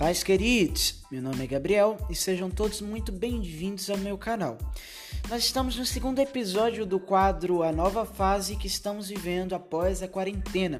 [0.00, 1.02] paz, queridos!
[1.10, 4.56] Meu nome é Gabriel e sejam todos muito bem-vindos ao meu canal.
[5.28, 10.08] Nós estamos no segundo episódio do quadro A Nova Fase que estamos vivendo após a
[10.08, 10.78] quarentena.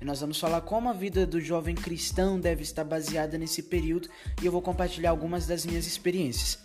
[0.00, 4.08] E nós vamos falar como a vida do jovem cristão deve estar baseada nesse período
[4.40, 6.56] e eu vou compartilhar algumas das minhas experiências.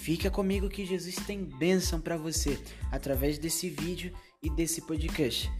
[0.00, 2.56] Fica comigo que Jesus tem bênção para você
[2.92, 5.50] através desse vídeo e desse podcast.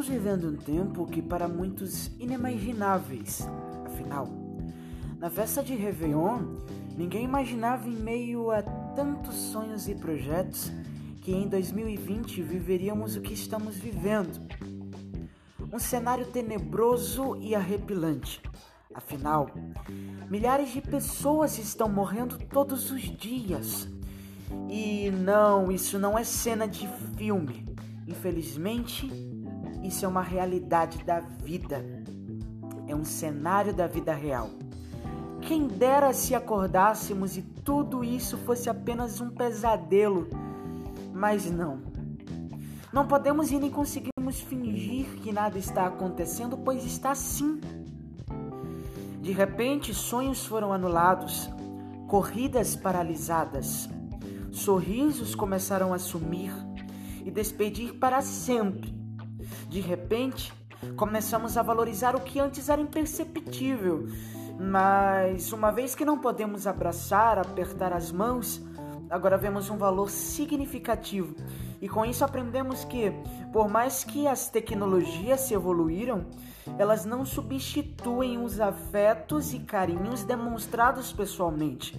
[0.00, 3.46] Estamos vivendo um tempo que para muitos inimagináveis.
[3.84, 4.26] Afinal,
[5.18, 6.56] na festa de Réveillon,
[6.96, 10.72] ninguém imaginava em meio a tantos sonhos e projetos
[11.20, 14.40] que em 2020 viveríamos o que estamos vivendo.
[15.70, 18.40] Um cenário tenebroso e arrepilante.
[18.94, 19.50] Afinal,
[20.30, 23.86] milhares de pessoas estão morrendo todos os dias.
[24.66, 27.66] E não, isso não é cena de filme.
[28.08, 29.29] Infelizmente,
[29.82, 31.84] isso é uma realidade da vida.
[32.86, 34.50] É um cenário da vida real.
[35.40, 40.28] Quem dera se acordássemos e tudo isso fosse apenas um pesadelo.
[41.12, 41.80] Mas não.
[42.92, 47.60] Não podemos e nem conseguimos fingir que nada está acontecendo, pois está sim.
[49.22, 51.48] De repente, sonhos foram anulados,
[52.08, 53.88] corridas paralisadas,
[54.50, 56.52] sorrisos começaram a sumir
[57.24, 58.99] e despedir para sempre
[59.70, 60.52] de repente,
[60.96, 64.04] começamos a valorizar o que antes era imperceptível,
[64.58, 68.60] mas uma vez que não podemos abraçar, apertar as mãos,
[69.08, 71.36] agora vemos um valor significativo.
[71.80, 73.12] E com isso aprendemos que,
[73.52, 76.26] por mais que as tecnologias se evoluíram,
[76.76, 81.96] elas não substituem os afetos e carinhos demonstrados pessoalmente.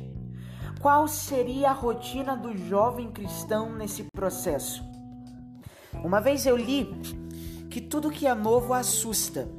[0.82, 4.84] Qual seria a rotina do jovem cristão nesse processo?
[6.04, 7.21] Uma vez eu li
[7.72, 9.50] que tudo que é novo assusta.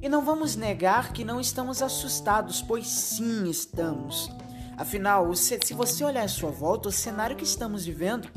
[0.00, 4.30] E não vamos negar que não estamos assustados, pois sim estamos.
[4.78, 8.28] Afinal, se você olhar à sua volta, o cenário que estamos vivendo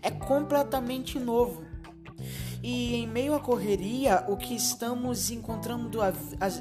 [0.00, 1.62] é completamente novo.
[2.62, 5.98] E em meio à correria, o que estamos encontrando,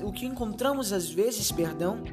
[0.03, 2.03] o que encontramos às vezes, perdão,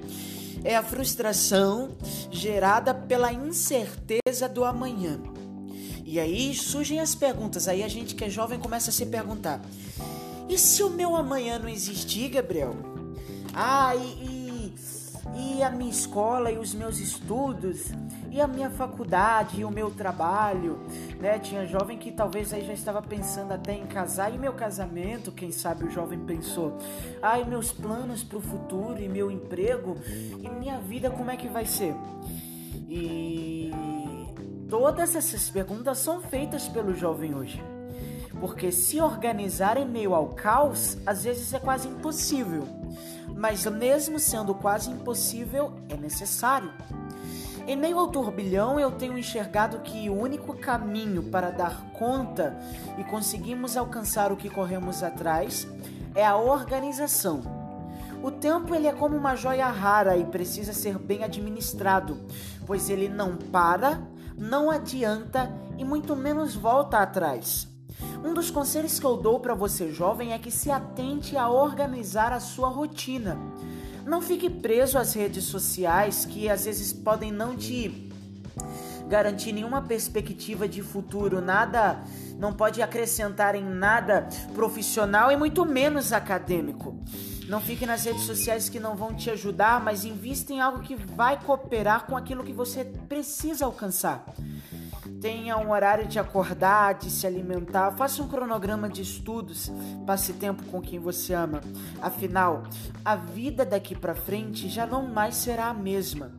[0.62, 1.96] é a frustração
[2.30, 5.20] gerada pela incerteza do amanhã.
[6.06, 7.66] E aí surgem as perguntas.
[7.66, 9.60] Aí a gente que é jovem começa a se perguntar:
[10.48, 12.76] e se o meu amanhã não existir, Gabriel?
[13.52, 14.72] Ah, e,
[15.34, 17.90] e, e a minha escola e os meus estudos?
[18.30, 20.78] E a minha faculdade e o meu trabalho?
[21.18, 21.38] Né?
[21.38, 24.32] Tinha jovem que talvez aí já estava pensando até em casar.
[24.32, 26.76] E meu casamento, quem sabe o jovem pensou.
[27.20, 29.96] Ah, e meus planos para o futuro e meu emprego?
[30.06, 31.94] E minha vida como é que vai ser?
[32.88, 33.55] E
[34.68, 37.62] Todas essas perguntas são feitas pelo jovem hoje.
[38.40, 42.66] Porque se organizar em meio ao caos, às vezes é quase impossível.
[43.36, 46.72] Mas mesmo sendo quase impossível, é necessário.
[47.66, 52.56] Em meio ao turbilhão, eu tenho enxergado que o único caminho para dar conta
[52.98, 55.66] e conseguirmos alcançar o que corremos atrás
[56.14, 57.42] é a organização.
[58.22, 62.18] O tempo ele é como uma joia rara e precisa ser bem administrado,
[62.66, 64.00] pois ele não para
[64.36, 67.68] não adianta e muito menos volta atrás.
[68.24, 72.32] Um dos conselhos que eu dou para você jovem é que se atente a organizar
[72.32, 73.38] a sua rotina.
[74.04, 78.10] Não fique preso às redes sociais que às vezes podem não te
[79.08, 82.02] garantir nenhuma perspectiva de futuro, nada
[82.38, 86.98] não pode acrescentar em nada profissional e muito menos acadêmico.
[87.48, 90.96] Não fique nas redes sociais que não vão te ajudar, mas invista em algo que
[90.96, 94.24] vai cooperar com aquilo que você precisa alcançar.
[95.20, 99.70] Tenha um horário de acordar, de se alimentar, faça um cronograma de estudos,
[100.04, 101.60] passe tempo com quem você ama.
[102.02, 102.64] Afinal,
[103.04, 106.32] a vida daqui para frente já não mais será a mesma.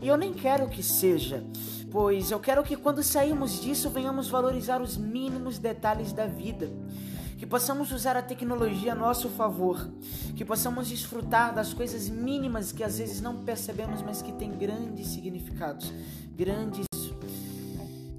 [0.00, 1.44] E eu nem quero que seja,
[1.90, 6.70] pois eu quero que quando sairmos disso venhamos valorizar os mínimos detalhes da vida
[7.36, 9.90] que possamos usar a tecnologia a nosso favor,
[10.34, 15.08] que possamos desfrutar das coisas mínimas que às vezes não percebemos, mas que têm grandes
[15.08, 15.92] significados,
[16.34, 16.86] grandes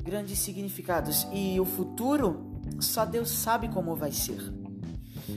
[0.04, 1.28] grandes significados.
[1.34, 4.40] E o futuro só Deus sabe como vai ser.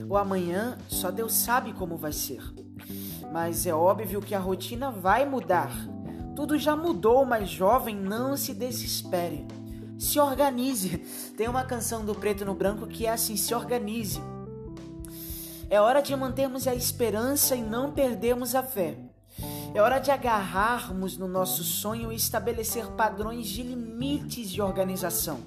[0.09, 2.41] O amanhã só Deus sabe como vai ser.
[3.33, 5.73] Mas é óbvio que a rotina vai mudar.
[6.37, 9.45] Tudo já mudou, mas jovem, não se desespere
[10.01, 10.97] se organize.
[11.37, 14.21] Tem uma canção do Preto no Branco que é assim: se organize.
[15.69, 18.97] É hora de mantermos a esperança e não perdermos a fé.
[19.73, 25.39] É hora de agarrarmos no nosso sonho e estabelecer padrões de limites de organização.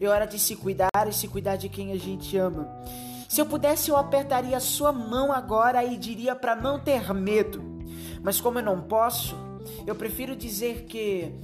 [0.00, 2.66] É hora de se cuidar e se cuidar de quem a gente ama.
[3.28, 7.62] Se eu pudesse, eu apertaria a sua mão agora e diria para não ter medo.
[8.22, 9.36] Mas como eu não posso,
[9.86, 11.34] eu prefiro dizer que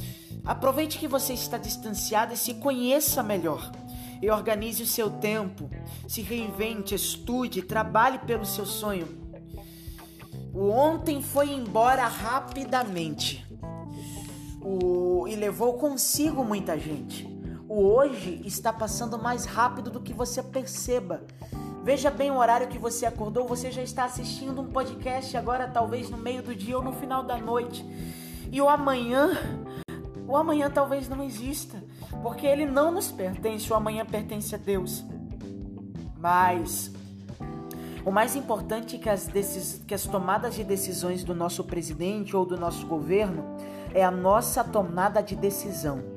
[0.45, 3.73] aproveite que você está distanciado e se conheça melhor.
[4.21, 5.69] E organize o seu tempo,
[6.09, 9.07] se reinvente, estude, trabalhe pelo seu sonho.
[10.53, 13.45] O ontem foi embora rapidamente
[14.65, 17.29] o, e levou consigo muita gente.
[17.69, 21.23] O hoje está passando mais rápido do que você perceba.
[21.83, 26.09] Veja bem o horário que você acordou, você já está assistindo um podcast agora, talvez
[26.09, 27.85] no meio do dia ou no final da noite.
[28.51, 29.33] E o amanhã,
[30.27, 31.83] o amanhã talvez não exista,
[32.23, 35.05] porque ele não nos pertence, o amanhã pertence a Deus.
[36.19, 36.93] Mas
[38.05, 39.83] o mais importante que as, decis...
[39.87, 43.45] que as tomadas de decisões do nosso presidente ou do nosso governo
[43.95, 46.14] é a nossa tomada de decisão.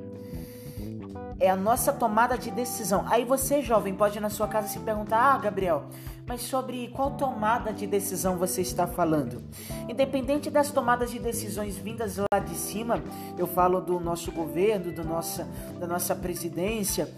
[1.39, 3.05] É a nossa tomada de decisão.
[3.07, 5.85] Aí você, jovem, pode na sua casa se perguntar: Ah, Gabriel,
[6.27, 9.41] mas sobre qual tomada de decisão você está falando?
[9.87, 13.01] Independente das tomadas de decisões vindas lá de cima,
[13.37, 15.47] eu falo do nosso governo, do nossa,
[15.79, 17.09] da nossa presidência.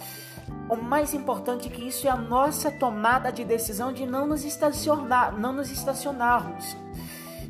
[0.70, 5.36] O mais importante que isso é a nossa tomada de decisão de não nos estacionar,
[5.36, 6.78] não nos estacionarmos,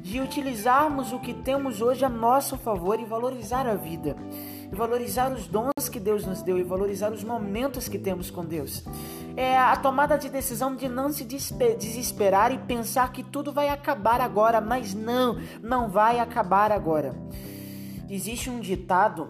[0.01, 4.15] de utilizarmos o que temos hoje a nosso favor e valorizar a vida,
[4.71, 8.45] e valorizar os dons que Deus nos deu e valorizar os momentos que temos com
[8.45, 8.83] Deus.
[9.36, 14.21] É a tomada de decisão de não se desesperar e pensar que tudo vai acabar
[14.21, 17.16] agora, mas não, não vai acabar agora.
[18.10, 19.30] Existe um ditado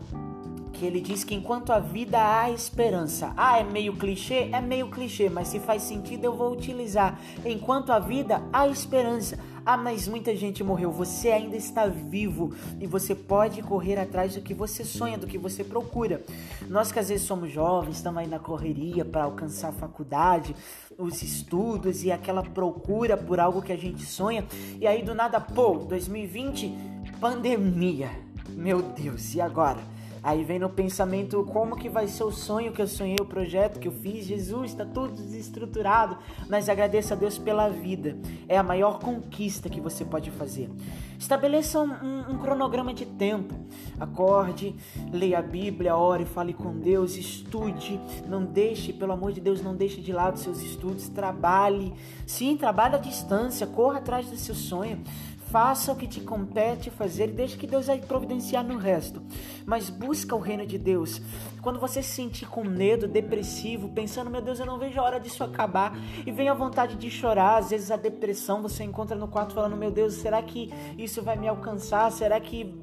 [0.80, 3.34] que ele diz que enquanto a vida há esperança.
[3.36, 4.50] Ah, é meio clichê?
[4.54, 7.20] É meio clichê, mas se faz sentido eu vou utilizar.
[7.46, 9.38] Enquanto a vida há esperança.
[9.66, 10.92] Ah, mas muita gente morreu.
[10.92, 15.38] Você ainda está vivo e você pode correr atrás do que você sonha, do que
[15.38, 16.24] você procura.
[16.68, 20.56] Nós que às vezes somos jovens, estamos aí na correria para alcançar a faculdade,
[20.98, 24.46] os estudos e aquela procura por algo que a gente sonha.
[24.80, 26.74] E aí do nada, pô, 2020,
[27.20, 28.10] pandemia.
[28.50, 29.99] Meu Deus, e agora?
[30.22, 33.80] Aí vem no pensamento como que vai ser o sonho que eu sonhei, o projeto
[33.80, 34.26] que eu fiz.
[34.26, 36.18] Jesus, está tudo desestruturado,
[36.50, 38.18] mas agradeça a Deus pela vida.
[38.48, 40.70] É a maior conquista que você pode fazer.
[41.18, 43.54] Estabeleça um, um, um cronograma de tempo.
[44.00, 44.74] Acorde,
[45.12, 48.00] leia a Bíblia, ore, fale com Deus, estude.
[48.26, 51.10] Não deixe, pelo amor de Deus, não deixe de lado seus estudos.
[51.10, 51.94] Trabalhe.
[52.26, 55.04] Sim, trabalhe à distância, corra atrás do seu sonho.
[55.52, 59.22] Faça o que te compete fazer deixe que Deus vai providenciar no resto.
[59.66, 61.20] Mas busca o reino de Deus.
[61.62, 65.20] Quando você se sentir com medo, depressivo, pensando, meu Deus, eu não vejo a hora
[65.20, 69.28] disso acabar, e vem a vontade de chorar, às vezes a depressão você encontra no
[69.28, 72.12] quarto falando, meu Deus, será que isso vai me alcançar?
[72.12, 72.76] Será que.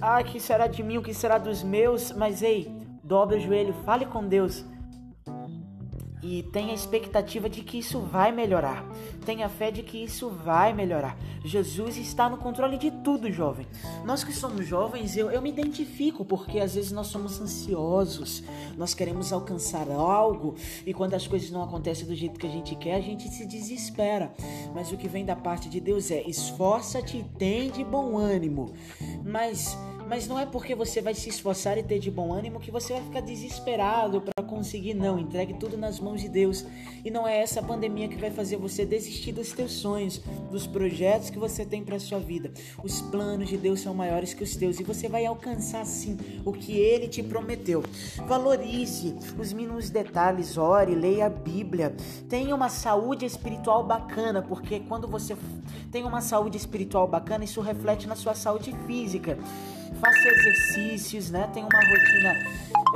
[0.00, 0.96] Ah, que será de mim?
[0.98, 2.12] O que será dos meus?
[2.12, 2.70] Mas ei,
[3.02, 4.64] dobre o joelho, fale com Deus
[6.22, 8.84] e tenha expectativa de que isso vai melhorar.
[9.24, 11.16] Tenha fé de que isso vai melhorar.
[11.44, 13.66] Jesus está no controle de tudo, jovem.
[14.04, 18.42] Nós que somos jovens, eu, eu me identifico porque às vezes nós somos ansiosos,
[18.76, 20.54] nós queremos alcançar algo
[20.84, 23.46] e quando as coisas não acontecem do jeito que a gente quer, a gente se
[23.46, 24.32] desespera.
[24.74, 28.72] Mas o que vem da parte de Deus é: esforça-te e tem de bom ânimo.
[29.24, 29.76] Mas
[30.08, 32.92] mas não é porque você vai se esforçar e ter de bom ânimo que você
[32.92, 35.18] vai ficar desesperado para conseguir, não.
[35.18, 36.64] Entregue tudo nas mãos de Deus.
[37.04, 40.20] E não é essa pandemia que vai fazer você desistir dos teus sonhos,
[40.50, 42.52] dos projetos que você tem para sua vida.
[42.82, 46.52] Os planos de Deus são maiores que os teus e você vai alcançar sim o
[46.52, 47.82] que ele te prometeu.
[48.26, 51.94] Valorize os mínimos detalhes, ore, leia a Bíblia.
[52.28, 55.36] Tenha uma saúde espiritual bacana, porque quando você
[55.90, 59.38] tem uma saúde espiritual bacana, isso reflete na sua saúde física
[60.00, 61.48] faça exercícios, né?
[61.52, 62.34] Tenha uma rotina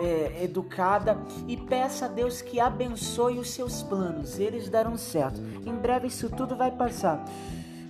[0.01, 4.39] é, educada e peça a Deus que abençoe os seus planos.
[4.39, 5.41] Eles darão certo.
[5.67, 7.25] Em breve isso tudo vai passar.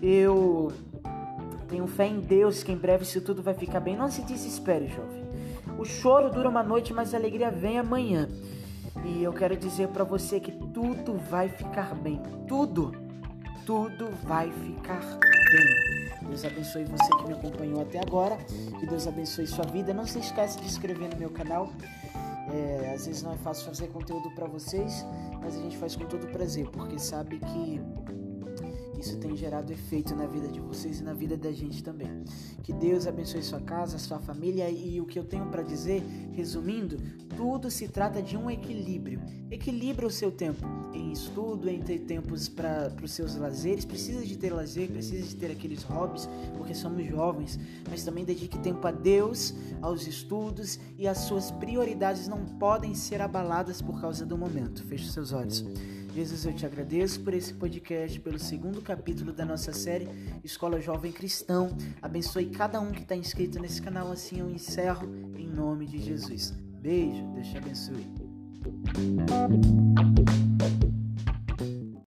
[0.02, 0.73] Eu
[1.69, 3.97] tenho fé em Deus que em breve isso tudo vai ficar bem.
[3.97, 5.25] Não se desespere, jovem.
[5.78, 8.28] O choro dura uma noite, mas a alegria vem amanhã.
[9.04, 12.21] E eu quero dizer para você que tudo vai ficar bem.
[12.47, 12.92] Tudo,
[13.64, 16.29] tudo vai ficar bem.
[16.29, 18.37] Deus abençoe você que me acompanhou até agora.
[18.79, 19.93] Que Deus abençoe sua vida.
[19.93, 21.73] Não se esqueça de se inscrever no meu canal.
[22.52, 25.07] É, às vezes não é fácil fazer conteúdo para vocês,
[25.40, 27.81] mas a gente faz com todo prazer, porque sabe que
[29.00, 32.23] isso tem gerado efeito na vida de vocês e na vida da gente também.
[32.62, 36.02] Que Deus abençoe sua casa, sua família e o que eu tenho para dizer,
[36.33, 36.99] resumindo,
[37.35, 39.21] tudo se trata de um equilíbrio.
[39.50, 43.87] Equilibra o seu tempo em estudo, ter tempos para os seus lazeres.
[43.87, 46.28] Precisa de ter lazer, precisa de ter aqueles hobbies,
[46.59, 52.28] porque somos jovens, mas também dedique tempo a Deus, aos estudos e as suas prioridades
[52.28, 54.85] não podem ser abaladas por causa do momento.
[54.85, 55.64] Feche seus olhos.
[56.14, 60.09] Jesus, eu te agradeço por esse podcast, pelo segundo capítulo da nossa série
[60.43, 61.76] Escola Jovem Cristão.
[62.02, 66.52] Abençoe cada um que está inscrito nesse canal, assim eu encerro em nome de Jesus.
[66.81, 68.07] Beijo, Deus te abençoe.